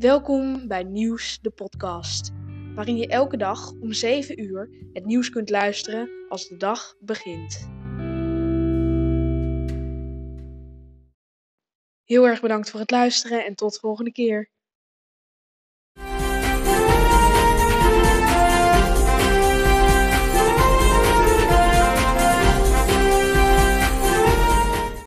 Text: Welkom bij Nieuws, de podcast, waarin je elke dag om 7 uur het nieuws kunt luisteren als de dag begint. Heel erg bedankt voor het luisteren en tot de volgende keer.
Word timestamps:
Welkom 0.00 0.68
bij 0.68 0.82
Nieuws, 0.82 1.38
de 1.40 1.50
podcast, 1.50 2.30
waarin 2.74 2.96
je 2.96 3.06
elke 3.06 3.36
dag 3.36 3.72
om 3.72 3.92
7 3.92 4.42
uur 4.42 4.70
het 4.92 5.04
nieuws 5.04 5.30
kunt 5.30 5.50
luisteren 5.50 6.10
als 6.28 6.48
de 6.48 6.56
dag 6.56 6.94
begint. 7.00 7.68
Heel 12.04 12.26
erg 12.26 12.40
bedankt 12.40 12.70
voor 12.70 12.80
het 12.80 12.90
luisteren 12.90 13.44
en 13.44 13.54
tot 13.54 13.72
de 13.72 13.78
volgende 13.78 14.12
keer. 14.12 14.50